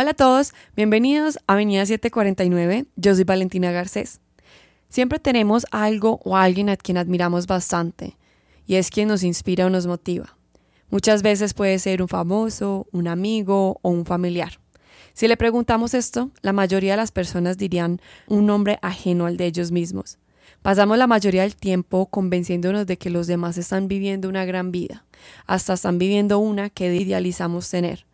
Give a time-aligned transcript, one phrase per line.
[0.00, 2.86] Hola a todos, bienvenidos a Avenida 749.
[2.94, 4.20] Yo soy Valentina Garcés.
[4.88, 8.16] Siempre tenemos algo o alguien a quien admiramos bastante
[8.64, 10.36] y es quien nos inspira o nos motiva.
[10.88, 14.60] Muchas veces puede ser un famoso, un amigo o un familiar.
[15.14, 19.46] Si le preguntamos esto, la mayoría de las personas dirían un nombre ajeno al de
[19.46, 20.18] ellos mismos.
[20.62, 25.04] Pasamos la mayoría del tiempo convenciéndonos de que los demás están viviendo una gran vida,
[25.48, 28.07] hasta están viviendo una que idealizamos tener.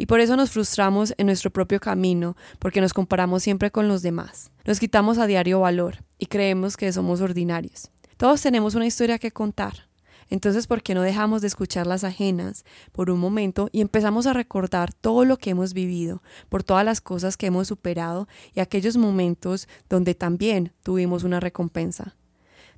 [0.00, 4.00] Y por eso nos frustramos en nuestro propio camino, porque nos comparamos siempre con los
[4.00, 4.50] demás.
[4.64, 7.90] Nos quitamos a diario valor y creemos que somos ordinarios.
[8.16, 9.90] Todos tenemos una historia que contar.
[10.30, 14.32] Entonces, ¿por qué no dejamos de escuchar las ajenas por un momento y empezamos a
[14.32, 18.96] recordar todo lo que hemos vivido, por todas las cosas que hemos superado y aquellos
[18.96, 22.16] momentos donde también tuvimos una recompensa?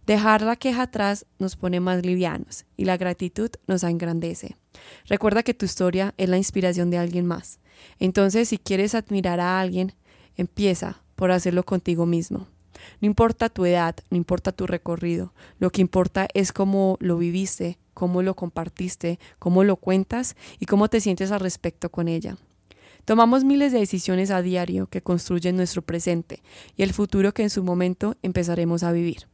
[0.07, 4.57] Dejar la queja atrás nos pone más livianos y la gratitud nos engrandece.
[5.07, 7.61] Recuerda que tu historia es la inspiración de alguien más.
[8.01, 9.95] Entonces, si quieres admirar a alguien,
[10.37, 12.49] empieza por hacerlo contigo mismo.
[13.01, 17.79] No importa tu edad, no importa tu recorrido, lo que importa es cómo lo viviste,
[17.95, 22.37] cómo lo compartiste, cómo lo cuentas y cómo te sientes al respecto con ella.
[23.05, 26.43] Tomamos miles de decisiones a diario que construyen nuestro presente
[26.77, 29.27] y el futuro que en su momento empezaremos a vivir.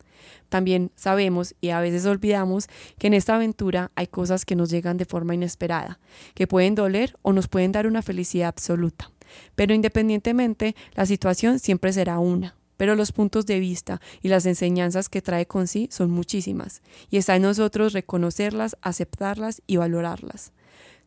[0.49, 4.97] También sabemos y a veces olvidamos que en esta aventura hay cosas que nos llegan
[4.97, 5.99] de forma inesperada,
[6.35, 9.11] que pueden doler o nos pueden dar una felicidad absoluta.
[9.55, 12.55] Pero independientemente, la situación siempre será una.
[12.77, 17.17] Pero los puntos de vista y las enseñanzas que trae con sí son muchísimas, y
[17.19, 20.53] está en nosotros reconocerlas, aceptarlas y valorarlas.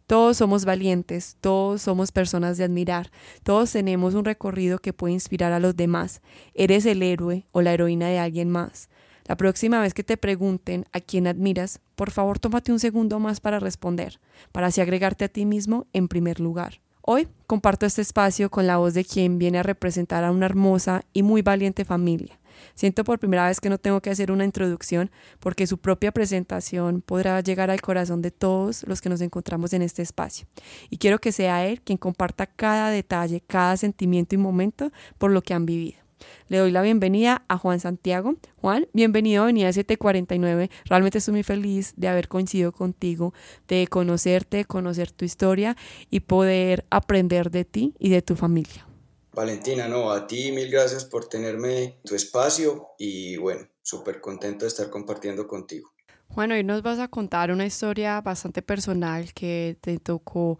[0.05, 3.09] Todos somos valientes, todos somos personas de admirar,
[3.43, 6.21] todos tenemos un recorrido que puede inspirar a los demás.
[6.53, 8.89] Eres el héroe o la heroína de alguien más.
[9.25, 13.39] La próxima vez que te pregunten a quién admiras, por favor tómate un segundo más
[13.39, 14.19] para responder,
[14.51, 16.81] para así agregarte a ti mismo en primer lugar.
[17.01, 21.03] Hoy comparto este espacio con la voz de quien viene a representar a una hermosa
[21.13, 22.39] y muy valiente familia.
[22.75, 25.09] Siento por primera vez que no tengo que hacer una introducción
[25.39, 29.81] porque su propia presentación podrá llegar al corazón de todos los que nos encontramos en
[29.81, 30.47] este espacio.
[30.89, 35.41] Y quiero que sea él quien comparta cada detalle, cada sentimiento y momento por lo
[35.41, 36.00] que han vivido.
[36.47, 38.35] Le doy la bienvenida a Juan Santiago.
[38.57, 40.69] Juan, bienvenido a Avenida 749.
[40.85, 43.33] Realmente estoy muy feliz de haber coincidido contigo,
[43.67, 45.75] de conocerte, conocer tu historia
[46.09, 48.87] y poder aprender de ti y de tu familia.
[49.33, 54.65] Valentina, no, a ti mil gracias por tenerme en tu espacio y bueno, súper contento
[54.65, 55.91] de estar compartiendo contigo.
[56.33, 60.59] Juan, hoy nos vas a contar una historia bastante personal que te tocó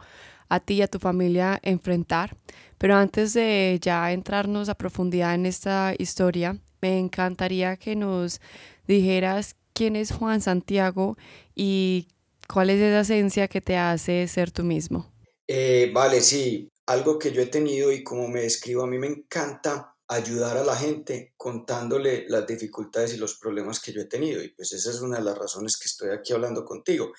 [0.52, 2.36] a ti y a tu familia enfrentar.
[2.78, 8.42] Pero antes de ya entrarnos a profundidad en esta historia, me encantaría que nos
[8.86, 11.18] dijeras quién es Juan Santiago
[11.56, 12.10] y
[12.52, 15.10] cuál es esa esencia que te hace ser tú mismo.
[15.48, 19.08] Eh, vale, sí, algo que yo he tenido y como me describo, a mí me
[19.08, 24.44] encanta ayudar a la gente contándole las dificultades y los problemas que yo he tenido.
[24.44, 27.14] Y pues esa es una de las razones que estoy aquí hablando contigo.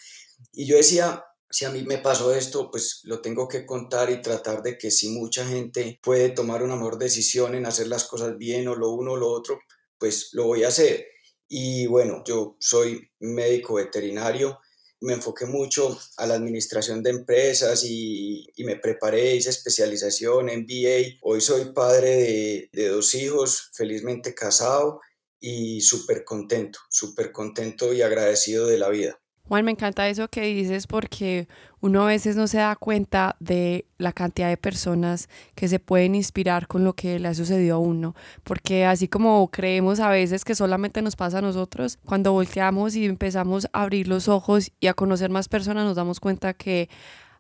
[0.53, 4.23] Y yo decía, si a mí me pasó esto, pues lo tengo que contar y
[4.23, 8.39] tratar de que si mucha gente puede tomar una mejor decisión en hacer las cosas
[8.39, 9.61] bien o lo uno o lo otro,
[9.99, 11.07] pues lo voy a hacer.
[11.49, 14.59] Y bueno, yo soy médico veterinario,
[15.03, 21.19] me enfoqué mucho a la administración de empresas y, me preparé, hice especialización, en MBA.
[21.21, 25.01] Hoy soy padre de, de dos hijos, felizmente casado
[25.39, 29.22] y súper contento, súper contento y agradecido de la vida.
[29.49, 31.49] Juan, me encanta eso que dices porque
[31.81, 36.15] uno a veces no se da cuenta de la cantidad de personas que se pueden
[36.15, 38.15] inspirar con lo que le ha sucedido a uno,
[38.45, 43.05] porque así como creemos a veces que solamente nos pasa a nosotros, cuando volteamos y
[43.05, 46.89] empezamos a abrir los ojos y a conocer más personas nos damos cuenta que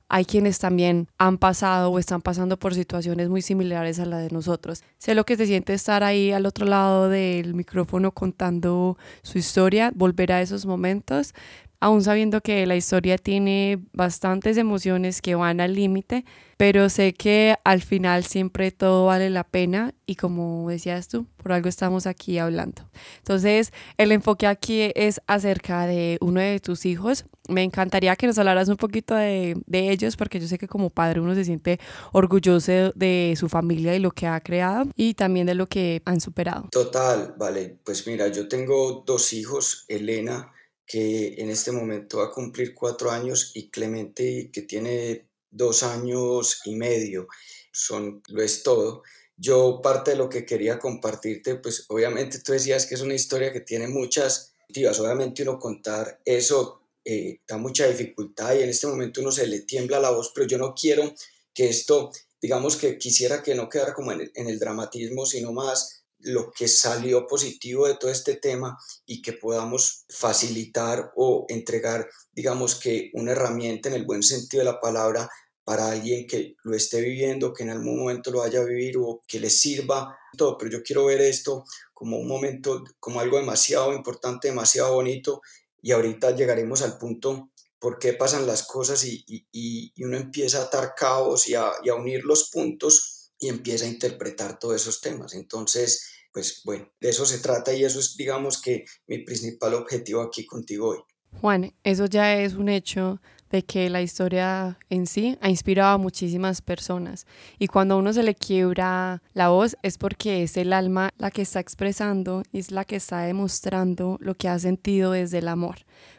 [0.08, 4.28] hay quienes también han pasado o están pasando por situaciones muy similares a la de
[4.28, 4.82] nosotros.
[4.98, 9.90] Sé lo que se siente estar ahí al otro lado del micrófono contando su historia,
[9.94, 11.32] volver a esos momentos,
[11.82, 16.24] aún sabiendo que la historia tiene bastantes emociones que van al límite,
[16.56, 21.52] pero sé que al final siempre todo vale la pena y como decías tú, por
[21.52, 22.88] algo estamos aquí hablando.
[23.18, 27.24] Entonces, el enfoque aquí es acerca de uno de tus hijos.
[27.48, 30.88] Me encantaría que nos hablaras un poquito de, de ellos porque yo sé que como
[30.88, 31.80] padre uno se siente
[32.12, 36.20] orgulloso de su familia y lo que ha creado y también de lo que han
[36.20, 36.68] superado.
[36.70, 37.80] Total, vale.
[37.84, 40.52] Pues mira, yo tengo dos hijos, Elena
[40.86, 46.60] que en este momento va a cumplir cuatro años, y Clemente, que tiene dos años
[46.64, 47.28] y medio.
[47.72, 49.02] Son, lo es todo.
[49.36, 53.52] Yo parte de lo que quería compartirte, pues obviamente tú decías que es una historia
[53.52, 54.98] que tiene muchas activas.
[55.00, 59.60] Obviamente uno contar eso eh, da mucha dificultad y en este momento uno se le
[59.60, 61.14] tiembla la voz, pero yo no quiero
[61.54, 62.12] que esto
[62.42, 67.26] digamos que quisiera que no quedara como en el, dramatismo, sino más lo que salió
[67.26, 73.88] positivo de todo este tema y que podamos facilitar o entregar, digamos que una herramienta
[73.88, 75.28] en el buen sentido de la palabra
[75.64, 79.22] para alguien que lo esté viviendo, que en algún momento lo vaya a vivir o
[79.26, 83.92] que le sirva todo, pero yo quiero ver esto como un momento, como algo demasiado
[83.92, 85.40] importante, demasiado bonito
[85.80, 90.94] y ahorita llegaremos al punto por qué pasan las cosas y, uno empieza a atar
[90.96, 95.34] cabos y a, unir los puntos y empieza a interpretar todos esos temas.
[95.34, 100.22] Entonces, pues bueno, de eso se trata y eso es, digamos que, mi principal objetivo
[100.22, 100.98] aquí contigo hoy.
[101.40, 103.20] Juan, eso ya es un hecho
[103.52, 107.26] de que la historia en sí ha inspirado a muchísimas personas.
[107.58, 111.30] Y cuando a uno se le quiebra la voz es porque es el alma la
[111.30, 115.48] que está expresando y es la que está demostrando lo que ha sentido desde el
[115.48, 115.76] amor.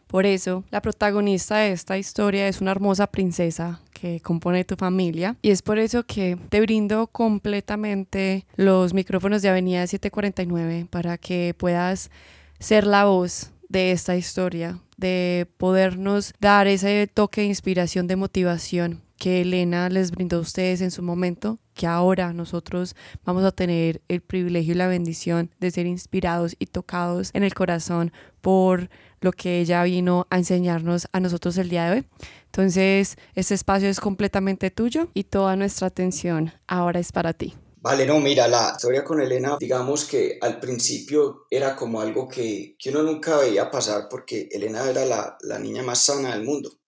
[0.07, 5.36] Por eso, la protagonista de esta historia es una hermosa princesa que compone tu familia.
[5.41, 11.56] Y es por eso que te brindo completamente los micrófonos de Avenida 749 para que
[11.57, 12.12] puedas
[12.59, 19.01] ser la voz de esta historia, de podernos dar ese toque de inspiración, de motivación
[19.17, 22.95] que Elena les brindó a ustedes en su momento, que ahora nosotros
[23.25, 27.53] vamos a tener el privilegio y la bendición de ser inspirados y tocados en el
[27.53, 28.89] corazón por
[29.19, 32.05] lo que ella vino a enseñarnos a nosotros el día de hoy.
[32.45, 37.55] Entonces, este espacio es completamente tuyo y toda nuestra atención ahora es para ti.
[37.83, 42.77] Vale, no, mira, la historia con Elena, digamos que al principio era como algo que,
[42.80, 46.80] que uno nunca veía pasar porque Elena era la, la niña más sana del mundo.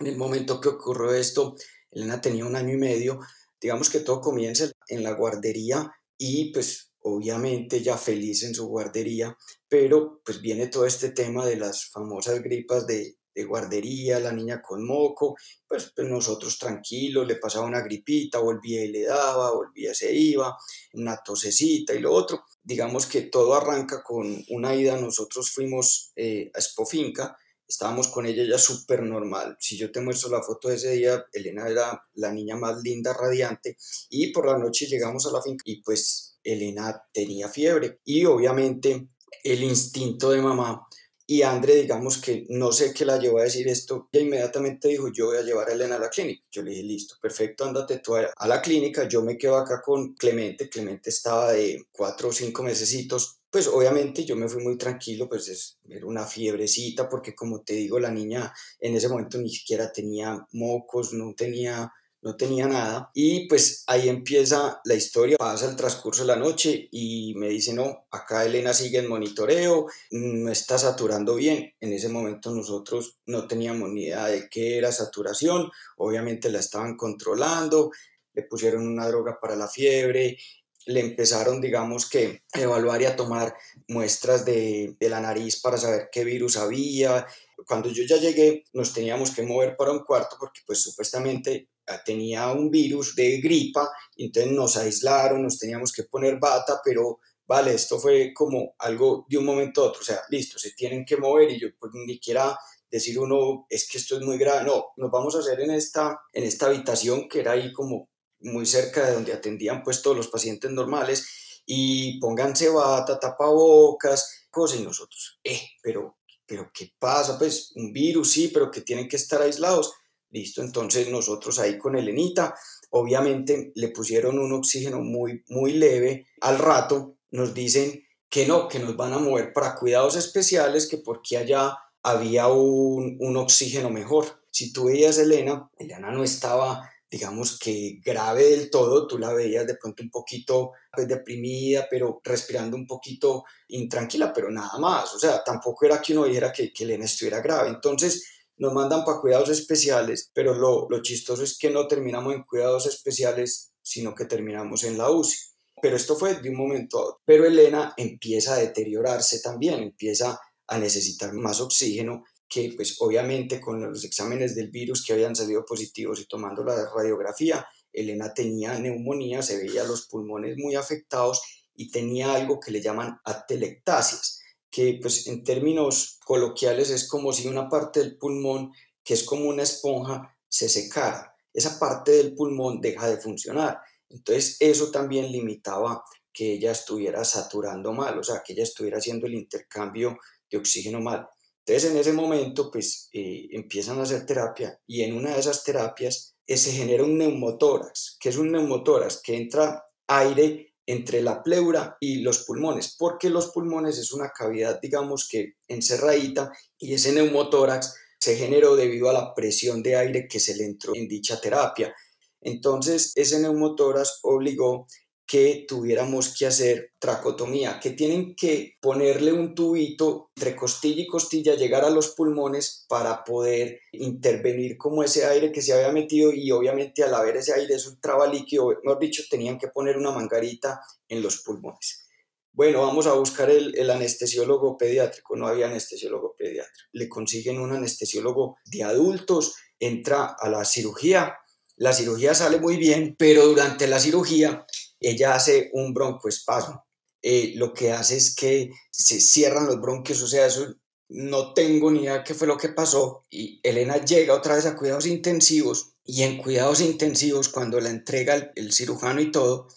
[0.00, 1.54] En el momento que ocurrió esto,
[1.92, 3.20] Elena tenía un año y medio,
[3.60, 5.88] digamos que todo comienza en la guardería
[6.18, 9.38] y pues obviamente ya feliz en su guardería,
[9.68, 14.60] pero pues viene todo este tema de las famosas gripas de, de guardería, la niña
[14.60, 15.36] con moco,
[15.66, 20.14] pues, pues, nosotros tranquilos, le pasaba una gripita, volvía y le daba, volvía y se
[20.14, 20.56] iba,
[20.94, 22.44] una tosecita y lo otro.
[22.62, 27.36] Digamos que todo arranca con una ida, nosotros fuimos eh, a Espofinca,
[27.66, 29.56] estábamos con ella ya súper normal.
[29.60, 33.12] Si yo te muestro la foto de ese día, Elena era la niña más linda,
[33.12, 33.76] radiante,
[34.10, 39.08] y por la noche llegamos a la finca y pues Elena tenía fiebre y obviamente
[39.44, 40.86] el instinto de mamá
[41.30, 45.12] y André, digamos que no sé qué la llevó a decir esto, y inmediatamente dijo,
[45.12, 46.42] yo voy a llevar a Elena a la clínica.
[46.50, 50.14] Yo le dije, listo, perfecto, ándate tú a la clínica, yo me quedo acá con
[50.14, 55.28] Clemente, Clemente estaba de cuatro o cinco mesecitos, pues obviamente yo me fui muy tranquilo,
[55.28, 59.50] pues es, era una fiebrecita, porque como te digo, la niña en ese momento ni
[59.50, 63.10] siquiera tenía mocos, no tenía no tenía nada.
[63.14, 67.72] Y pues ahí empieza la historia, pasa el transcurso de la noche y me dice,
[67.72, 71.74] no, acá Elena sigue en monitoreo, no está saturando bien.
[71.80, 76.96] En ese momento nosotros no teníamos ni idea de qué era saturación, obviamente la estaban
[76.96, 77.90] controlando,
[78.32, 80.38] le pusieron una droga para la fiebre,
[80.86, 83.54] le empezaron, digamos que, a evaluar y a tomar
[83.88, 87.26] muestras de, de la nariz para saber qué virus había.
[87.66, 91.68] Cuando yo ya llegué, nos teníamos que mover para un cuarto porque pues supuestamente
[91.98, 97.74] tenía un virus de gripa, entonces nos aislaron, nos teníamos que poner bata, pero vale,
[97.74, 101.16] esto fue como algo de un momento a otro, o sea, listo, se tienen que
[101.16, 102.56] mover y yo pues ni siquiera
[102.90, 106.20] decir uno, es que esto es muy grave, no, nos vamos a hacer en esta,
[106.32, 108.08] en esta habitación que era ahí como
[108.40, 114.80] muy cerca de donde atendían pues todos los pacientes normales y pónganse bata, tapabocas, cosas
[114.80, 117.38] y nosotros, eh, pero, pero ¿qué pasa?
[117.38, 119.92] Pues un virus, sí, pero que tienen que estar aislados
[120.32, 122.54] Listo, entonces nosotros ahí con Elenita,
[122.90, 126.28] obviamente le pusieron un oxígeno muy, muy leve.
[126.40, 130.98] Al rato nos dicen que no, que nos van a mover para cuidados especiales, que
[130.98, 134.40] porque allá había un, un oxígeno mejor.
[134.52, 139.66] Si tú veías Elena, Elena no estaba, digamos que grave del todo, tú la veías
[139.66, 145.12] de pronto un poquito pues, deprimida, pero respirando un poquito intranquila, pero nada más.
[145.14, 147.68] O sea, tampoco era que uno dijera que, que Elena estuviera grave.
[147.68, 148.24] Entonces,
[148.58, 152.86] nos mandan para cuidados especiales, pero lo, lo chistoso es que no terminamos en cuidados
[152.86, 155.36] especiales, sino que terminamos en la UCI.
[155.82, 157.22] Pero esto fue de un momento a otro.
[157.24, 160.38] Pero Elena empieza a deteriorarse también, empieza
[160.68, 165.64] a necesitar más oxígeno, que pues obviamente con los exámenes del virus que habían salido
[165.64, 171.40] positivos y tomando la radiografía, Elena tenía neumonía, se veía los pulmones muy afectados
[171.74, 174.40] y tenía algo que le llaman atelectasias
[174.70, 179.48] que pues en términos coloquiales es como si una parte del pulmón, que es como
[179.48, 181.34] una esponja, se secara.
[181.52, 183.80] Esa parte del pulmón deja de funcionar.
[184.08, 189.26] Entonces eso también limitaba que ella estuviera saturando mal, o sea, que ella estuviera haciendo
[189.26, 191.28] el intercambio de oxígeno mal.
[191.70, 195.62] Entonces en ese momento pues eh, empiezan a hacer terapia y en una de esas
[195.62, 198.16] terapias eh, se genera un neumotórax.
[198.18, 199.22] que es un neumotórax?
[199.22, 204.80] Que entra aire entre la pleura y los pulmones, porque los pulmones es una cavidad,
[204.80, 210.40] digamos que encerradita, y ese neumotórax se generó debido a la presión de aire que
[210.40, 211.94] se le entró en dicha terapia.
[212.40, 214.88] Entonces, ese neumotórax obligó
[215.30, 221.54] que tuviéramos que hacer tracotomía, que tienen que ponerle un tubito entre costilla y costilla,
[221.54, 226.50] llegar a los pulmones para poder intervenir como ese aire que se había metido y
[226.50, 230.10] obviamente al haber ese aire es un traba líquido, mejor dicho, tenían que poner una
[230.10, 232.08] mangarita en los pulmones.
[232.52, 238.56] Bueno, vamos a buscar el anestesiólogo pediátrico, no había anestesiólogo pediátrico, le consiguen un anestesiólogo
[238.64, 241.36] de adultos, entra a la cirugía,
[241.76, 244.66] la cirugía sale muy bien, pero durante la cirugía
[245.00, 246.86] ella hace un broncoespasmo.
[247.22, 250.74] Eh, lo que hace es que se cierran los bronquios, o sea, eso
[251.10, 253.26] no tengo ni idea qué fue lo que pasó.
[253.30, 258.52] Y Elena llega otra vez a cuidados intensivos y en cuidados intensivos, cuando la entrega
[258.54, 259.68] el, cirujano y todo,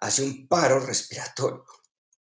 [0.00, 1.64] hace un paro respiratorio.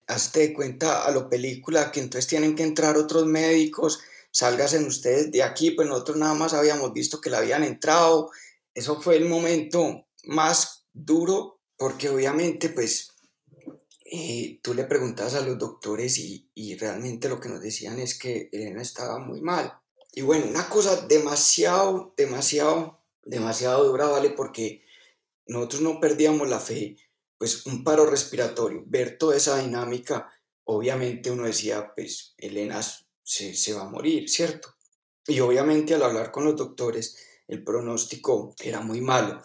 [0.07, 4.01] Hazte de cuenta a lo película que entonces tienen que entrar otros médicos,
[4.31, 8.31] sálgasen ustedes de aquí, pues nosotros nada más habíamos visto que la habían entrado.
[8.75, 13.15] Eso fue el momento más duro porque obviamente pues
[14.05, 18.19] eh, tú le preguntabas a los doctores y, y, realmente lo que nos decían es
[18.19, 19.73] que Elena estaba muy mal.
[20.13, 24.31] Y bueno, una cosa demasiado, demasiado, demasiado dura, ¿vale?
[24.31, 24.83] Porque
[25.47, 26.97] nosotros no perdíamos la fe,
[27.37, 30.33] pues un paro respiratorio, ver toda esa dinámica,
[30.65, 32.81] obviamente uno decía, pues Elena
[33.23, 34.75] se, se va a morir, ¿cierto?
[35.27, 39.43] Y obviamente al hablar con los doctores, el pronóstico era muy malo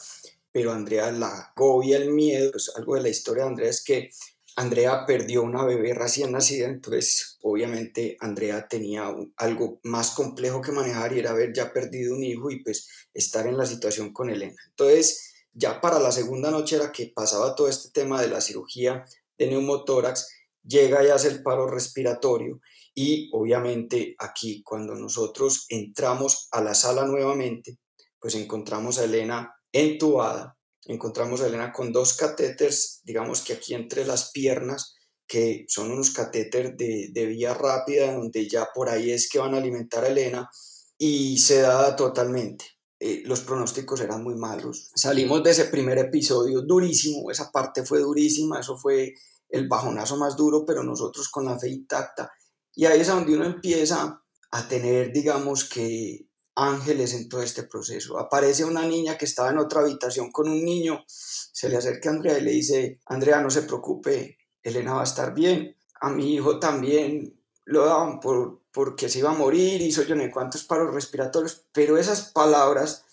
[0.54, 2.52] pero Andrea la agobia el miedo.
[2.52, 4.12] Pues algo de la historia de Andrea es que
[4.56, 11.14] Andrea perdió una bebé recién nacida, entonces obviamente Andrea tenía algo más complejo que manejar
[11.14, 14.62] y era haber ya perdido un hijo y pues estar en la situación con Elena.
[14.70, 19.04] Entonces ya para la segunda noche era que pasaba todo este tema de la cirugía
[19.40, 20.30] de neumotórax,
[20.64, 22.62] llega y hace el paro respiratorio
[22.94, 27.80] y obviamente aquí cuando nosotros entramos a la sala nuevamente,
[28.24, 30.58] pues encontramos a Elena entubada.
[30.86, 34.96] Encontramos a Elena con dos catéteres, digamos que aquí entre las piernas,
[35.28, 39.58] que son unos catéteres de, vía rápida, donde ya por ahí es que van a
[39.58, 40.50] alimentar a Elena,
[40.98, 42.64] y se da totalmente.
[42.98, 44.90] Eh, los pronósticos eran muy malos.
[44.96, 49.16] Salimos de ese primer episodio durísimo, esa parte fue durísima, eso fue
[49.50, 52.32] el bajonazo más duro, pero nosotros con la fe intacta.
[52.74, 58.20] Y ahí es donde uno empieza a tener, digamos que, ángeles en todo este proceso.
[58.20, 62.14] Aparece una niña que estaba en otra habitación con un niño, se le acerca a
[62.14, 65.76] Andrea y le dice, Andrea, no se preocupe, Elena va a estar bien.
[66.02, 70.24] A mi hijo también lo daban por, porque se iba a morir, hizo yo no
[70.32, 73.06] cuántos paros respiratorios, pero esas palabras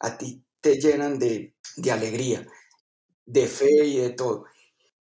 [0.00, 2.46] a ti te llenan de, de alegría,
[3.26, 4.44] de fe y de todo.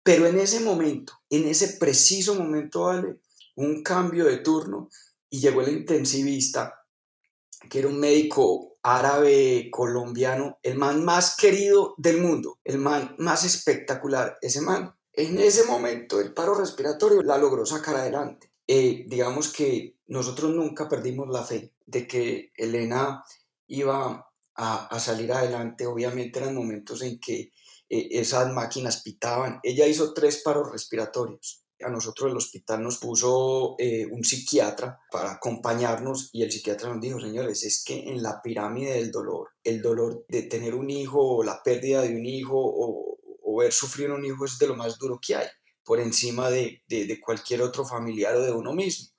[0.02, 3.20] Pero en ese momento, en ese preciso momento, vale,
[3.56, 4.90] un cambio de turno
[5.30, 6.83] y llegó el intensivista
[7.68, 13.44] que era un médico árabe colombiano, el man más querido del mundo, el man más
[13.44, 14.36] espectacular.
[14.42, 18.50] Ese man, en ese momento, el paro respiratorio la logró sacar adelante.
[18.66, 23.24] Eh, digamos que nosotros nunca perdimos la fe de que Elena
[23.66, 25.86] iba a, a salir adelante.
[25.86, 27.52] Obviamente eran momentos en que
[27.88, 29.60] eh, esas máquinas pitaban.
[29.62, 35.32] Ella hizo tres paros respiratorios a nosotros el hospital nos puso eh, un psiquiatra para
[35.32, 39.82] acompañarnos y el psiquiatra nos dijo, señores, es que en la pirámide del dolor, el
[39.82, 43.10] dolor de tener un hijo o la pérdida de un hijo o,
[43.56, 45.46] ver sufrir un hijo es de lo más duro que hay,
[45.84, 49.14] por encima de, de, de cualquier otro familiar o de uno mismo.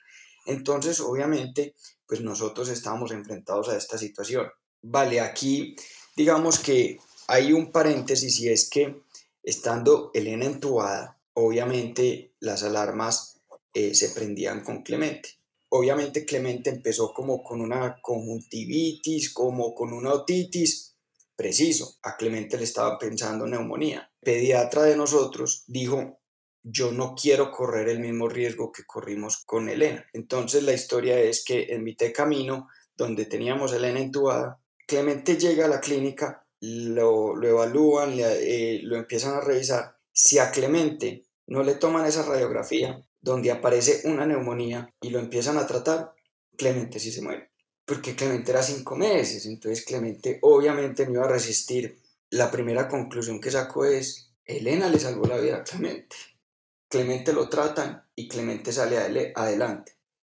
[0.45, 1.73] Entonces, obviamente,
[2.05, 4.47] pues nosotros estábamos enfrentados a esta situación.
[4.81, 5.75] Vale, aquí
[6.15, 9.01] digamos que hay un paréntesis y es que
[9.43, 13.41] estando Elena entubada, obviamente las alarmas
[13.73, 15.29] eh, se prendían con Clemente.
[15.69, 20.95] Obviamente Clemente empezó como con una conjuntivitis, como con una otitis,
[21.35, 24.09] preciso, a Clemente le estaba pensando neumonía.
[24.21, 26.19] El pediatra de nosotros dijo,
[26.63, 30.05] yo no quiero correr el mismo riesgo que corrimos con Elena.
[30.13, 35.35] Entonces la historia es que en mitad de camino, donde teníamos a Elena entubada, Clemente
[35.37, 39.97] llega a la clínica, lo, lo evalúan, eh, lo empiezan a revisar.
[40.11, 45.57] Si a Clemente no le toman esa radiografía donde aparece una neumonía y lo empiezan
[45.57, 46.13] a tratar,
[46.57, 47.51] Clemente sí se muere.
[47.85, 51.99] Porque Clemente era cinco meses, entonces Clemente obviamente no iba a resistir.
[52.29, 56.15] La primera conclusión que sacó es, Elena le salvó la vida a Clemente.
[56.87, 59.93] Clemente lo tratan y Clemente sale adelante.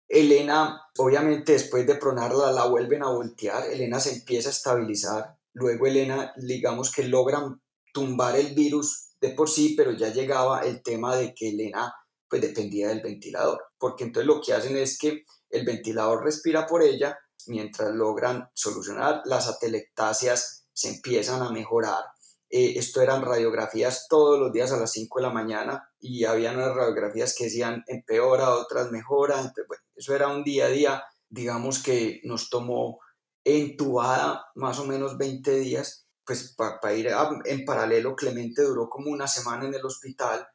[0.08, 5.86] Elena, obviamente después de pronarla, la vuelven a voltear, Elena se empieza a estabilizar, luego
[5.86, 7.60] Elena, digamos que logran
[7.92, 11.94] tumbar el virus de por sí, pero ya llegaba el tema de que Elena
[12.28, 16.82] pues dependía del ventilador, porque entonces lo que hacen es que el ventilador respira por
[16.82, 22.04] ella, mientras logran solucionar las atelectasias se empiezan a mejorar.
[22.48, 26.52] Eh, esto eran radiografías todos los días a las 5 de la mañana y había
[26.52, 29.36] unas radiografías que decían empeora, otras mejora.
[29.36, 33.00] Entonces, bueno, eso era un día a día, digamos que nos tomó
[33.42, 37.08] entubada más o menos 20 días, pues para ir
[37.44, 38.16] en paralelo.
[38.16, 40.46] Clemente duró como una semana en el hospital,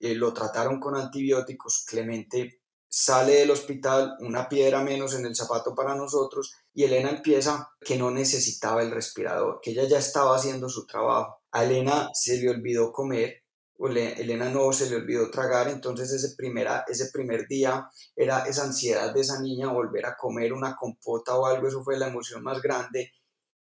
[0.00, 5.74] eh, lo trataron con antibióticos, Clemente sale del hospital, una piedra menos en el zapato
[5.74, 10.68] para nosotros, y Elena empieza que no necesitaba el respirador, que ella ya estaba haciendo
[10.68, 11.42] su trabajo.
[11.52, 13.44] A Elena se le olvidó comer,
[13.76, 18.64] o Elena no se le olvidó tragar, entonces ese, primera, ese primer día era esa
[18.64, 22.42] ansiedad de esa niña volver a comer una compota o algo, eso fue la emoción
[22.42, 23.12] más grande,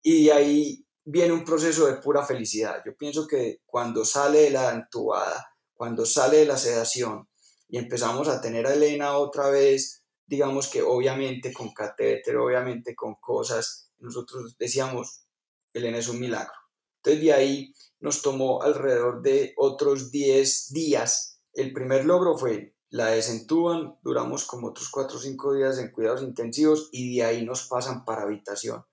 [0.04, 2.82] y ahí viene un proceso de pura felicidad.
[2.86, 7.30] Yo pienso que cuando sale de la entubada, cuando sale de la sedación,
[7.68, 13.16] y empezamos a tener a Elena otra vez, digamos que obviamente con catéter, obviamente con
[13.16, 15.26] cosas, nosotros decíamos,
[15.74, 16.54] Elena es un milagro.
[16.98, 21.40] Entonces de ahí nos tomó alrededor de otros 10 días.
[21.54, 26.22] El primer logro fue la desentuban, duramos como otros 4 o 5 días en cuidados
[26.22, 28.86] intensivos y de ahí nos pasan para habitación.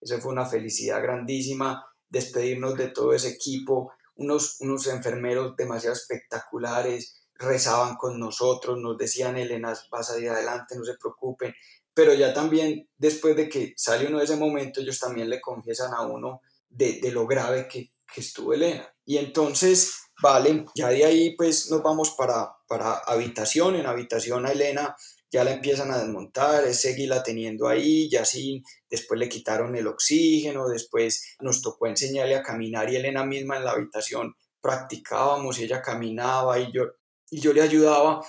[0.00, 7.20] Esa fue una felicidad grandísima, despedirnos de todo ese equipo, unos, unos enfermeros demasiado espectaculares,
[7.34, 11.54] rezaban con nosotros, nos decían, Elena, vas a ir adelante, no se preocupen,
[11.94, 15.94] pero ya también después de que sale uno de ese momento, ellos también le confiesan
[15.94, 18.92] a uno de, lo grave que, estuvo Elena.
[19.04, 24.52] Y entonces, vale, ya de ahí pues nos vamos para, para habitación, en habitación a
[24.52, 24.96] Elena
[25.30, 29.86] ya la empiezan a desmontar, es seguirla teniendo ahí, ya sí, después le quitaron el
[29.86, 35.64] oxígeno, después nos tocó enseñarle a caminar y Elena misma en la habitación practicábamos y
[35.64, 36.84] ella caminaba y yo
[37.30, 38.20] y yo le ayudaba,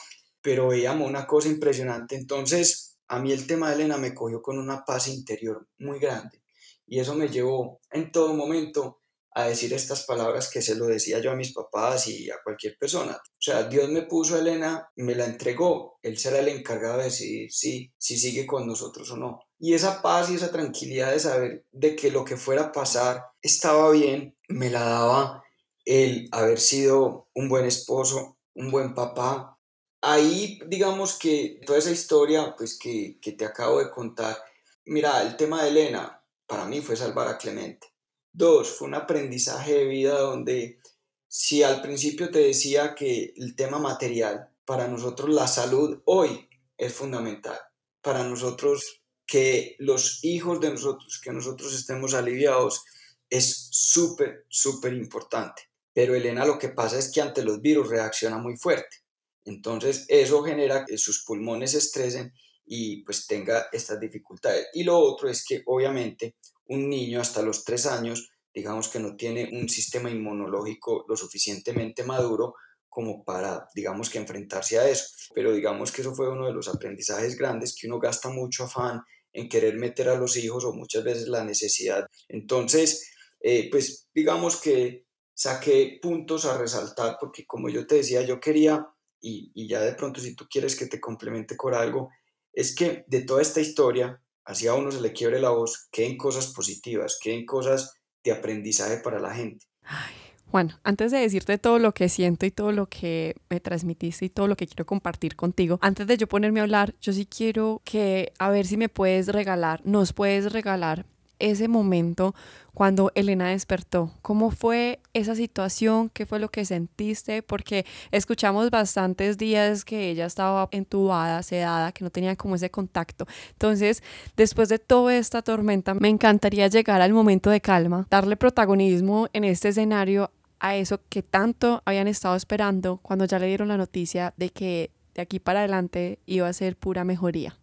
[0.41, 2.15] pero veíamos una cosa impresionante.
[2.15, 6.43] Entonces, a mí el tema de Elena me cogió con una paz interior muy grande
[6.86, 9.00] y eso me llevó en todo momento
[9.34, 12.78] a decir estas palabras que se lo decía yo a mis papás y a cualquier
[12.78, 13.13] persona.
[13.13, 17.06] O sea, Dios me puso a Elena, me la entregó, Él será el encargado de
[17.06, 19.39] decidir si, si sigue con nosotros o no.
[19.58, 23.24] Y esa paz y esa tranquilidad de saber de que lo que fuera a pasar
[23.41, 25.44] estaba bien, me la daba
[25.86, 29.58] el haber sido un buen esposo, un buen papá.
[30.02, 34.38] Ahí, digamos que toda esa historia pues, que, que te acabo de contar,
[34.86, 37.90] mira, el tema de Elena para mí fue salvar a Clemente.
[38.34, 40.80] Dos, fue un aprendizaje de vida donde
[41.28, 46.94] si al principio te decía que el tema material, para nosotros la salud hoy es
[46.94, 47.58] fundamental.
[48.02, 52.84] Para nosotros que los hijos de nosotros, que nosotros estemos aliviados,
[53.30, 55.70] es súper, súper importante.
[55.94, 58.98] Pero Elena lo que pasa es que ante los virus reacciona muy fuerte.
[59.46, 62.34] Entonces eso genera que sus pulmones se estresen
[62.65, 64.67] y pues tenga estas dificultades.
[64.74, 66.36] Y lo otro es que obviamente
[66.67, 72.04] un niño hasta los tres años, digamos que no tiene un sistema inmunológico lo suficientemente
[72.04, 72.56] maduro
[72.89, 75.06] como para, digamos que enfrentarse a eso.
[75.34, 79.02] Pero digamos que eso fue uno de los aprendizajes grandes, que uno gasta mucho afán
[79.34, 82.06] en querer meter a los hijos o muchas veces la necesidad.
[82.28, 88.39] Entonces, eh, pues digamos que saqué puntos a resaltar porque como yo te decía, yo
[88.39, 88.86] quería,
[89.21, 92.10] y, ya de pronto si tú quieres que te complemente con algo,
[92.54, 96.17] es que de toda esta historia, así a uno se le quiebre la voz, queden
[96.17, 99.65] cosas positivas, queden cosas de aprendizaje para la gente.
[99.83, 100.13] Ay,
[100.51, 104.29] Juan, antes de decirte todo lo que siento y todo lo que me transmitiste y
[104.29, 107.81] todo lo que quiero compartir contigo, antes de yo ponerme a hablar, yo sí quiero
[107.85, 111.05] que a ver si me puedes regalar, nos puedes regalar
[111.41, 112.34] ese momento
[112.73, 114.12] cuando Elena despertó?
[114.21, 116.10] ¿Cómo fue esa situación?
[116.10, 117.43] ¿Qué fue lo que sentiste?
[117.43, 123.25] Porque escuchamos bastantes días que ella estaba entubada, sedada, que no tenía como ese contacto.
[123.51, 124.04] Entonces,
[124.38, 129.43] después de toda esta tormenta, me encantaría llegar al momento de calma, darle protagonismo en
[129.43, 134.34] este escenario a eso que tanto habían estado esperando cuando ya le dieron la noticia
[134.38, 137.58] de que de aquí para adelante iba a ser pura mejoría.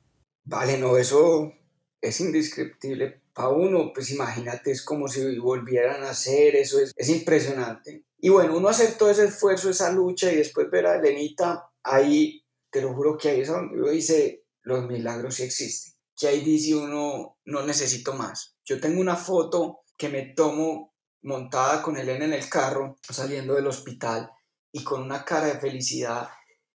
[0.44, 1.52] Vale, no, eso
[2.00, 7.08] es indescriptible a uno, pues imagínate, es como si volvieran a hacer, eso es, es
[7.08, 8.04] impresionante.
[8.18, 12.44] Y bueno, uno hacer todo ese esfuerzo, esa lucha y después ver a Elenita, ahí,
[12.70, 16.40] te lo juro que ahí es donde uno dice, los milagros sí existen, que ahí
[16.40, 18.56] dice uno, no necesito más.
[18.64, 23.68] Yo tengo una foto que me tomo montada con Elena en el carro, saliendo del
[23.68, 24.30] hospital,
[24.72, 26.28] y con una cara de felicidad,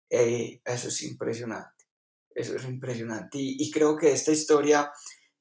[0.08, 1.84] eh, eso es impresionante.
[2.34, 3.38] eso es impresionante.
[3.38, 4.90] Y, creo que esta historia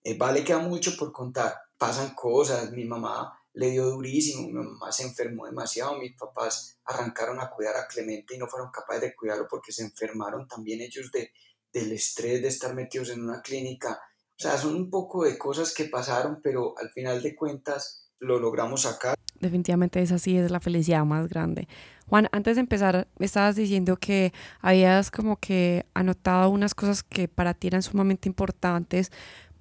[0.03, 1.55] eh, vale queda mucho por contar.
[1.77, 7.39] Pasan cosas, mi mamá le dio durísimo, mi mamá se enfermó demasiado, mis papás arrancaron
[7.39, 11.11] a cuidar a Clemente y no fueron capaces de cuidarlo porque se enfermaron también ellos
[11.11, 11.31] de,
[11.73, 13.99] del estrés de estar metidos en una clínica.
[14.29, 18.39] O sea, son un poco de cosas que pasaron, pero al final de cuentas lo
[18.39, 19.15] logramos sacar.
[19.39, 21.67] Definitivamente esa sí es la felicidad más grande.
[22.07, 27.27] Juan, antes de empezar, me estabas diciendo que habías como que anotado unas cosas que
[27.27, 29.11] para ti eran sumamente importantes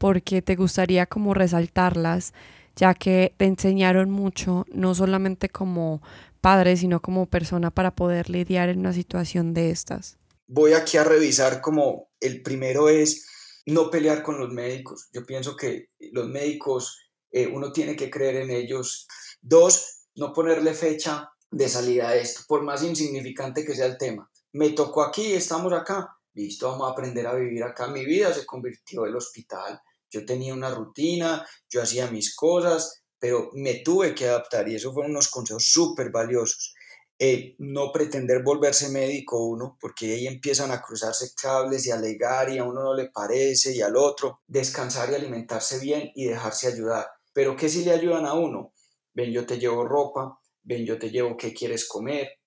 [0.01, 2.33] porque te gustaría como resaltarlas,
[2.75, 6.01] ya que te enseñaron mucho, no solamente como
[6.41, 10.17] padre, sino como persona para poder lidiar en una situación de estas.
[10.47, 13.27] Voy aquí a revisar como el primero es
[13.67, 15.11] no pelear con los médicos.
[15.13, 19.07] Yo pienso que los médicos, eh, uno tiene que creer en ellos.
[19.43, 24.31] Dos, no ponerle fecha de salida a esto, por más insignificante que sea el tema.
[24.53, 27.89] Me tocó aquí, estamos acá, listo, vamos a aprender a vivir acá.
[27.89, 29.79] Mi vida se convirtió en el hospital.
[30.11, 34.93] Yo tenía una rutina, yo hacía mis cosas, pero me tuve que adaptar y eso
[34.93, 36.75] fueron unos consejos súper valiosos.
[37.23, 42.57] Eh, no pretender volverse médico uno, porque ahí empiezan a cruzarse cables y alegar y
[42.57, 44.41] a uno no le parece y al otro.
[44.47, 47.07] Descansar y alimentarse bien y dejarse ayudar.
[47.35, 48.73] Pero ¿qué si le ayudan a uno?
[49.13, 52.39] Ven, yo te llevo ropa, ven, yo te llevo qué quieres comer.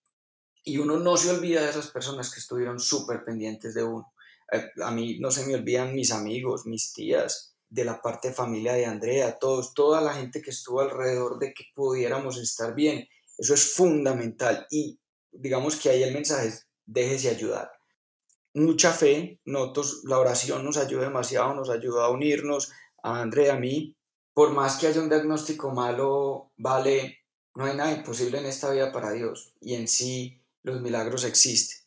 [0.64, 4.12] Y uno no se olvida de esas personas que estuvieron súper pendientes de uno.
[4.52, 8.36] Eh, a mí no se me olvidan mis amigos, mis tías, de la parte de
[8.36, 13.08] familia de Andrea, todos, toda la gente que estuvo alrededor de que pudiéramos estar bien.
[13.36, 15.00] Eso es fundamental y
[15.32, 17.72] digamos que ahí el mensaje es déjese ayudar.
[18.54, 23.60] Mucha fe, nosotros, la oración nos ayuda demasiado, nos ayuda a unirnos, a Andrea, a
[23.60, 23.98] mí.
[24.36, 27.22] Por más que haya un diagnóstico malo, vale,
[27.56, 31.83] no hay nada imposible en esta vida para Dios y en sí los milagros existen.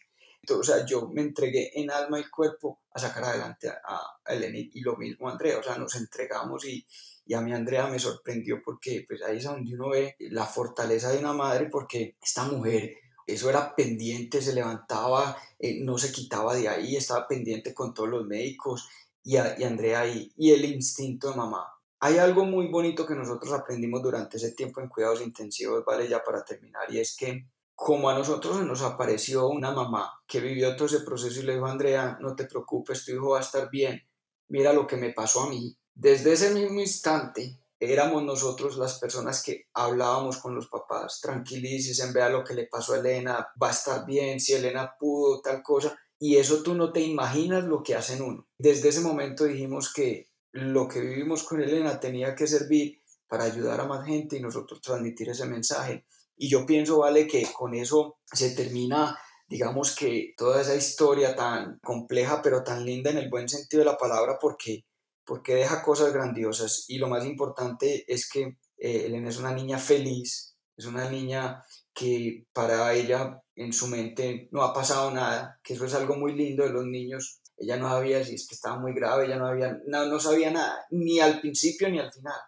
[0.51, 4.71] O sea, yo me entregué en alma y cuerpo a sacar adelante a, a Eleni
[4.75, 6.87] y lo mismo a Andrea, o sea, nos entregamos y,
[7.27, 11.11] y a mí Andrea me sorprendió porque pues ahí es donde uno ve la fortaleza
[11.11, 12.95] de una madre porque esta mujer,
[13.27, 18.09] eso era pendiente, se levantaba, eh, no se quitaba de ahí, estaba pendiente con todos
[18.09, 18.89] los médicos
[19.25, 21.67] y, y Andrea ahí, y el instinto de mamá.
[21.99, 26.23] Hay algo muy bonito que nosotros aprendimos durante ese tiempo en cuidados intensivos, vale, ya
[26.23, 30.87] para terminar, y es que como a nosotros nos apareció una mamá que vivió todo
[30.87, 34.03] ese proceso y le dijo, Andrea, no te preocupes, tu hijo va a estar bien,
[34.49, 39.43] mira lo que me pasó a mí, desde ese mismo instante éramos nosotros las personas
[39.43, 43.73] que hablábamos con los papás, tranquilícese, vea lo que le pasó a Elena, va a
[43.73, 47.95] estar bien, si Elena pudo, tal cosa, y eso tú no te imaginas lo que
[47.95, 48.49] hacen uno.
[48.57, 53.81] Desde ese momento dijimos que lo que vivimos con Elena tenía que servir para ayudar
[53.81, 56.07] a más gente y nosotros transmitir ese mensaje.
[56.37, 59.19] Y yo pienso, vale, que con eso se termina,
[59.49, 63.91] digamos que toda esa historia tan compleja, pero tan linda en el buen sentido de
[63.91, 64.85] la palabra, porque
[65.27, 69.77] porque deja cosas grandiosas y lo más importante es que eh, Elena es una niña
[69.77, 75.75] feliz, es una niña que para ella en su mente no ha pasado nada, que
[75.75, 77.41] eso es algo muy lindo de los niños.
[77.57, 80.51] Ella no sabía si es que estaba muy grave, ella no, había, no, no sabía
[80.51, 82.39] nada, ni al principio ni al final.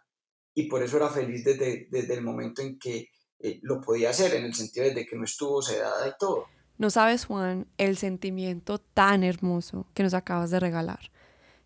[0.55, 3.09] Y por eso era feliz desde, desde el momento en que
[3.41, 6.47] eh, lo podía hacer, en el sentido de que no estuvo sedada y todo.
[6.79, 11.11] No sabes, Juan, el sentimiento tan hermoso que nos acabas de regalar.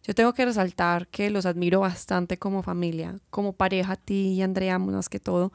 [0.05, 4.43] Yo tengo que resaltar que los admiro bastante como familia, como pareja, a ti y
[4.43, 5.53] Andrea más que todo,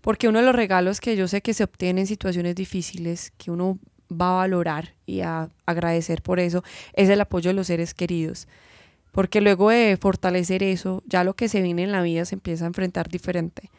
[0.00, 3.50] porque uno de los regalos que yo sé que se obtienen en situaciones difíciles, que
[3.50, 3.78] uno
[4.10, 8.48] va a valorar y a agradecer por eso, es el apoyo de los seres queridos.
[9.12, 12.64] Porque luego de fortalecer eso, ya lo que se viene en la vida se empieza
[12.64, 13.70] a enfrentar diferente.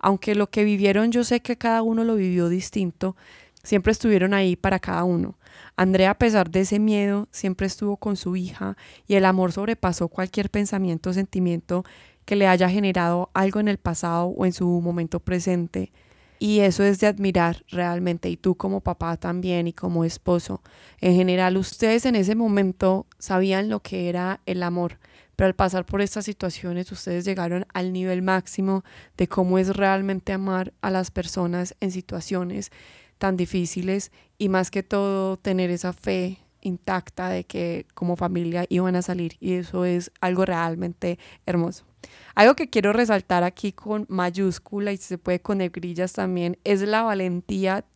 [0.00, 3.16] Aunque lo que vivieron yo sé que cada uno lo vivió distinto,
[3.62, 5.38] siempre estuvieron ahí para cada uno.
[5.76, 10.08] Andrea, a pesar de ese miedo, siempre estuvo con su hija y el amor sobrepasó
[10.08, 11.84] cualquier pensamiento o sentimiento
[12.24, 15.92] que le haya generado algo en el pasado o en su momento presente.
[16.38, 18.30] Y eso es de admirar realmente.
[18.30, 20.62] Y tú como papá también y como esposo.
[21.00, 24.98] En general, ustedes en ese momento sabían lo que era el amor.
[25.40, 28.84] Pero al pasar por estas situaciones, ustedes llegaron al nivel máximo
[29.16, 32.70] de cómo es realmente amar a las personas en situaciones
[33.16, 38.96] tan difíciles y más que todo tener esa fe intacta de que como familia iban
[38.96, 41.86] a salir y eso es algo realmente hermoso.
[42.34, 46.82] Algo que quiero resaltar aquí con mayúscula y si se puede con negrillas también es
[46.82, 47.86] la valentía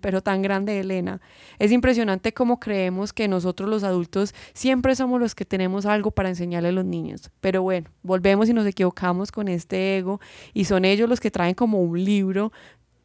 [0.00, 1.20] pero tan grande de Elena.
[1.58, 6.28] Es impresionante cómo creemos que nosotros los adultos siempre somos los que tenemos algo para
[6.28, 7.30] enseñarle a los niños.
[7.40, 10.20] Pero bueno, volvemos y nos equivocamos con este ego
[10.52, 12.52] y son ellos los que traen como un libro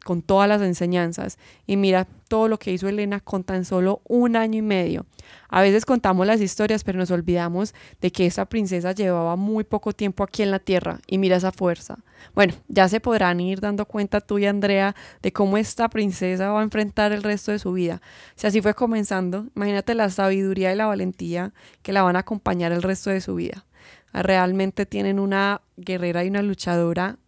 [0.04, 1.38] con todas las enseñanzas.
[1.66, 5.06] Y mira todo lo que hizo Elena con tan solo un año y medio.
[5.48, 9.92] A veces contamos las historias, pero nos olvidamos de que esa princesa llevaba muy poco
[9.92, 11.00] tiempo aquí en la Tierra.
[11.06, 11.98] Y mira esa fuerza.
[12.34, 16.60] Bueno, ya se podrán ir dando cuenta tú y Andrea de cómo esta princesa va
[16.60, 18.00] a enfrentar el resto de su vida.
[18.34, 22.72] Si así fue comenzando, imagínate la sabiduría y la valentía que la van a acompañar
[22.72, 23.64] el resto de su vida.
[24.12, 27.18] Realmente tienen una guerrera y una luchadora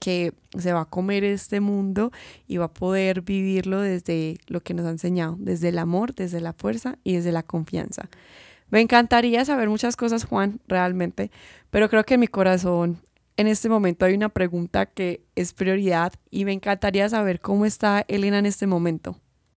[0.00, 2.10] que se va a comer este mundo
[2.48, 6.40] y va a poder vivirlo desde lo que nos ha enseñado, desde el amor, desde
[6.40, 8.08] la fuerza y desde la confianza.
[8.70, 11.30] Me encantaría saber muchas cosas, Juan, realmente,
[11.70, 13.00] pero creo que en mi corazón
[13.36, 18.04] en este momento hay una pregunta que es prioridad y me encantaría saber cómo está
[18.08, 19.16] Elena en este momento.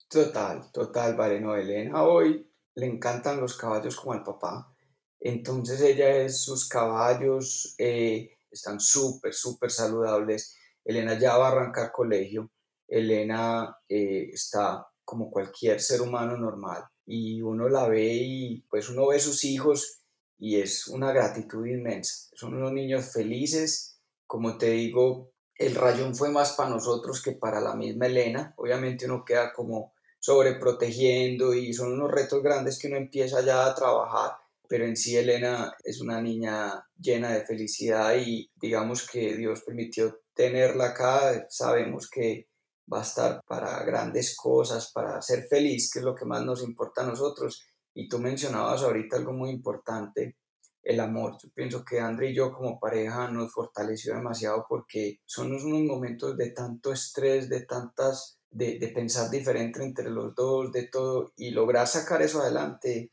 [0.10, 4.73] Total, total, vale, no, Elena hoy le encantan los caballos como al papá.
[5.19, 10.55] Entonces ella es sus caballos, eh, están súper, súper saludables.
[10.85, 12.51] Elena ya va a arrancar colegio.
[12.87, 19.07] Elena eh, está como cualquier ser humano normal y uno la ve y pues uno
[19.07, 20.01] ve sus hijos
[20.37, 22.29] y es una gratitud inmensa.
[22.33, 23.99] Son unos niños felices.
[24.27, 28.53] Como te digo, el rayón fue más para nosotros que para la misma Elena.
[28.57, 33.75] Obviamente uno queda como sobreprotegiendo y son unos retos grandes que uno empieza ya a
[33.75, 34.42] trabajar
[34.73, 40.21] pero en sí Elena es una niña llena de felicidad y digamos que Dios permitió
[40.33, 42.47] tenerla acá, sabemos que
[42.91, 46.63] va a estar para grandes cosas, para ser feliz, que es lo que más nos
[46.63, 47.67] importa a nosotros.
[47.93, 50.38] Y tú mencionabas ahorita algo muy importante,
[50.81, 51.38] el amor.
[51.39, 56.36] Yo pienso que André y yo como pareja nos fortaleció demasiado porque son unos momentos
[56.36, 61.51] de tanto estrés, de tantas, de, de pensar diferente entre los dos, de todo, y
[61.51, 63.12] lograr sacar eso adelante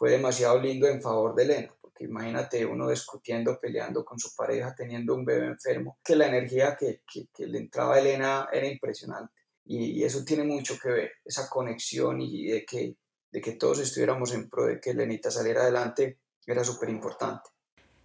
[0.00, 4.74] fue demasiado lindo en favor de Elena, porque imagínate uno discutiendo, peleando con su pareja,
[4.74, 9.34] teniendo un bebé enfermo, que la energía que, que, le entraba a Elena era impresionante.
[9.66, 12.96] Y, eso tiene mucho que ver, esa conexión y de que,
[13.30, 17.50] de que todos estuviéramos en pro de que Elenita saliera adelante era súper importante.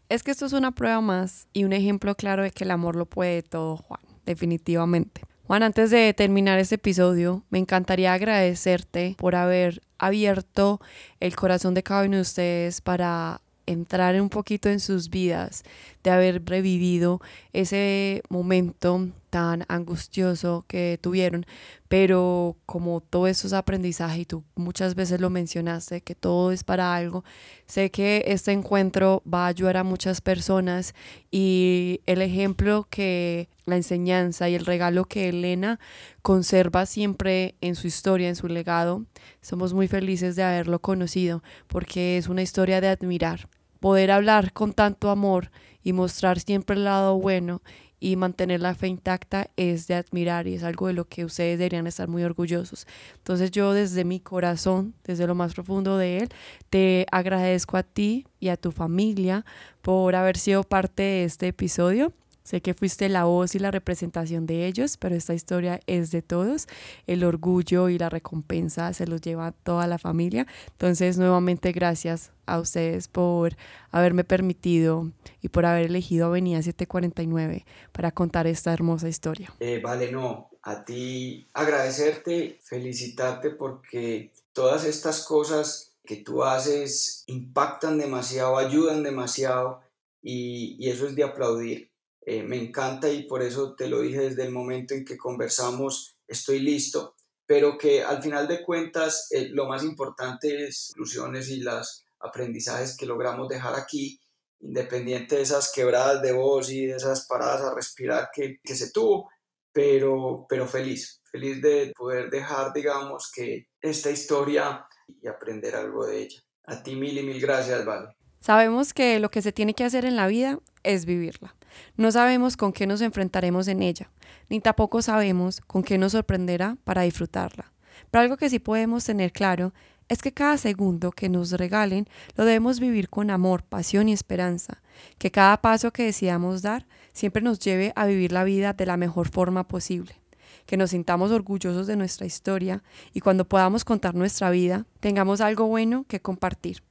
[0.10, 2.98] Es que esto es una prueba más y un ejemplo claro de que el amor
[2.98, 5.22] lo puede todo, Juan, definitivamente.
[5.48, 10.82] Juan, antes de terminar este episodio, me encantaría agradecerte por haber abierto
[11.20, 15.64] el corazón de cada uno de ustedes para entrar un poquito en sus vidas,
[16.04, 17.22] de haber revivido
[17.54, 21.46] ese momento tan angustioso que tuvieron,
[21.90, 26.64] pero como todo eso es aprendizaje y tú muchas veces lo mencionaste, que todo es
[26.64, 27.26] para algo,
[27.66, 30.96] sé que este encuentro va a ayudar a muchas personas
[31.32, 35.82] y el ejemplo que la enseñanza y el regalo que Elena
[36.22, 39.04] conserva siempre en su historia, en su legado,
[39.42, 43.50] somos muy felices de haberlo conocido porque es una historia de admirar.
[43.82, 45.52] Poder hablar con tanto amor
[45.84, 47.62] y mostrar siempre el lado bueno
[48.06, 51.58] y mantener la fe intacta es de admirar y es algo de lo que ustedes
[51.58, 52.86] deberían estar muy orgullosos.
[53.16, 56.30] Entonces yo desde mi corazón, desde lo más profundo de él,
[56.70, 59.44] te agradezco a ti y a tu familia
[59.82, 62.14] por haber sido parte de este episodio
[62.46, 66.22] Sé que fuiste la voz y la representación de ellos, pero esta historia es de
[66.22, 66.68] todos.
[67.08, 70.46] El orgullo y la recompensa se los lleva toda la familia.
[70.70, 73.58] Entonces, nuevamente, gracias a ustedes por
[73.90, 79.52] haberme permitido y por haber elegido Avenida 749 para contar esta hermosa historia.
[79.60, 87.98] Eh, vale, no, a ti agradecerte, felicitarte porque todas estas cosas que tú haces impactan
[87.98, 89.82] demasiado, ayudan demasiado
[90.22, 91.95] y, y eso es de aplaudir
[92.26, 96.18] eh, me encanta y por eso te lo dije desde el momento en que conversamos,
[96.28, 101.60] estoy listo, pero que al final de cuentas eh, lo más importante es ilusiones y
[101.60, 104.20] los aprendizajes que logramos dejar aquí,
[104.60, 108.92] independiente de esas quebradas de voz y de esas paradas a respirar que, que se
[108.92, 109.30] tuvo,
[109.72, 114.88] pero, pero feliz, feliz de poder dejar, digamos, que esta historia
[115.22, 116.40] y aprender algo de ella.
[116.64, 118.16] A ti mil y mil gracias, Vale.
[118.40, 121.56] Sabemos que lo que se tiene que hacer en la vida es vivirla.
[121.98, 124.12] No sabemos con qué nos enfrentaremos en ella,
[124.50, 127.72] ni tampoco sabemos con qué nos sorprenderá para disfrutarla.
[128.12, 129.74] Pero algo que sí podemos tener claro
[130.08, 134.82] es que cada segundo que nos regalen lo debemos vivir con amor, pasión y esperanza,
[135.18, 138.98] que cada paso que decidamos dar siempre nos lleve a vivir la vida de la
[138.98, 140.22] mejor forma posible,
[140.66, 142.84] que nos sintamos orgullosos de nuestra historia
[143.14, 146.84] y cuando podamos contar nuestra vida tengamos algo bueno que compartir,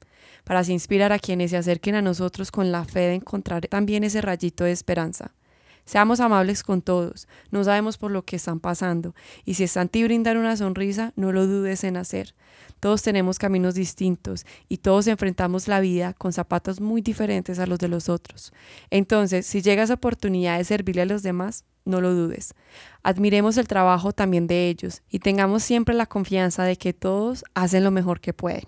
[0.44, 4.04] para así inspirar a quienes se acerquen a nosotros con la fe de encontrar también
[4.04, 5.34] ese rayito de esperanza.
[5.86, 10.02] Seamos amables con todos, no sabemos por lo que están pasando, y si están ti
[10.02, 12.34] brindar una sonrisa, no lo dudes en hacer.
[12.80, 17.78] Todos tenemos caminos distintos y todos enfrentamos la vida con zapatos muy diferentes a los
[17.78, 18.52] de los otros.
[18.90, 22.54] Entonces, si llegas a oportunidad de servirle a los demás, no lo dudes.
[23.02, 27.84] Admiremos el trabajo también de ellos y tengamos siempre la confianza de que todos hacen
[27.84, 28.64] lo mejor que pueden.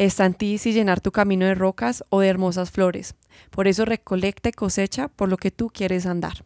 [0.00, 3.16] Está en ti si llenar tu camino de rocas o de hermosas flores.
[3.50, 6.42] Por eso recolecta y cosecha por lo que tú quieres andar.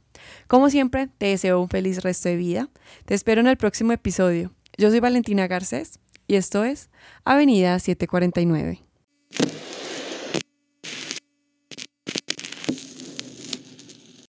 [0.49, 2.69] Como siempre, te deseo un feliz resto de vida.
[3.05, 4.51] Te espero en el próximo episodio.
[4.77, 6.91] Yo soy Valentina Garcés y esto es
[7.25, 8.83] Avenida 749.